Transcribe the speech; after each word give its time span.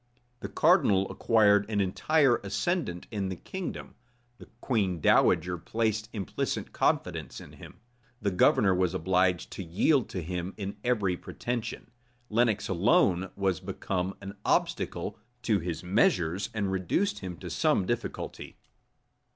The 0.39 0.49
cardinal 0.49 1.07
acquired 1.11 1.69
an 1.69 1.79
entire 1.79 2.37
ascendant 2.37 3.05
in 3.11 3.29
the 3.29 3.35
kingdom: 3.35 3.93
the 4.39 4.47
queen 4.59 4.99
dowager 4.99 5.59
placed 5.59 6.09
implicit 6.11 6.73
confidence 6.73 7.39
in 7.39 7.51
him: 7.51 7.79
the 8.19 8.31
governor 8.31 8.73
was 8.73 8.95
obliged 8.95 9.51
to 9.51 9.63
yield 9.63 10.09
to 10.09 10.23
him 10.23 10.55
in 10.57 10.75
every 10.83 11.15
pretension: 11.17 11.91
Lenox 12.31 12.67
alone 12.67 13.29
was 13.35 13.59
become 13.59 14.15
an 14.21 14.35
obstacle 14.43 15.19
to 15.43 15.59
his 15.59 15.83
measures, 15.83 16.49
and 16.51 16.71
reduced 16.71 17.19
him 17.19 17.37
to 17.37 17.51
some 17.51 17.85
difficulty. 17.85 18.57